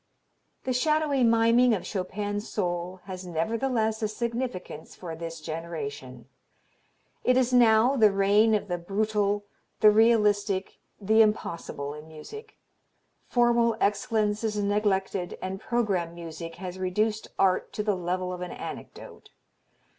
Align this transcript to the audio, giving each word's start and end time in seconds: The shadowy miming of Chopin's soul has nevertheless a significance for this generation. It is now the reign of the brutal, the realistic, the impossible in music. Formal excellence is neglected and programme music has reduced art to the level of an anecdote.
The 0.63 0.73
shadowy 0.73 1.23
miming 1.23 1.75
of 1.75 1.83
Chopin's 1.85 2.49
soul 2.49 3.01
has 3.03 3.23
nevertheless 3.23 4.01
a 4.01 4.07
significance 4.07 4.95
for 4.95 5.15
this 5.15 5.39
generation. 5.39 6.27
It 7.23 7.37
is 7.37 7.53
now 7.53 7.95
the 7.95 8.11
reign 8.11 8.55
of 8.55 8.67
the 8.67 8.79
brutal, 8.79 9.45
the 9.79 9.91
realistic, 9.91 10.79
the 10.99 11.21
impossible 11.21 11.93
in 11.93 12.07
music. 12.07 12.57
Formal 13.27 13.77
excellence 13.79 14.43
is 14.43 14.57
neglected 14.57 15.37
and 15.39 15.61
programme 15.61 16.15
music 16.15 16.55
has 16.55 16.79
reduced 16.79 17.27
art 17.37 17.71
to 17.73 17.83
the 17.83 17.93
level 17.95 18.33
of 18.33 18.41
an 18.41 18.49
anecdote. 18.51 19.29